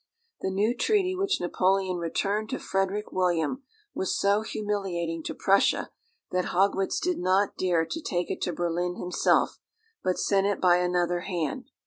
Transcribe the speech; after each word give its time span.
The 0.41 0.49
new 0.49 0.75
treaty 0.75 1.15
which 1.15 1.39
Napoleon 1.39 1.97
returned 1.97 2.49
to 2.49 2.57
Frederick 2.57 3.11
William 3.11 3.61
was 3.93 4.17
so 4.17 4.41
humiliating 4.41 5.21
to 5.25 5.35
Prussia, 5.35 5.91
that 6.31 6.45
Haugwitz 6.45 6.99
did 6.99 7.19
not 7.19 7.55
dare 7.55 7.85
to 7.85 8.01
take 8.01 8.31
it 8.31 8.41
to 8.41 8.51
Berlin 8.51 8.95
himself, 8.95 9.59
but 10.03 10.17
sent 10.17 10.47
it 10.47 10.59
by 10.59 10.77
another 10.77 11.19
hand. 11.19 11.69